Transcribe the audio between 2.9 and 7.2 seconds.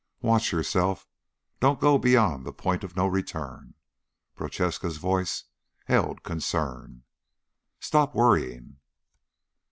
no return." Prochaska's voice held concern.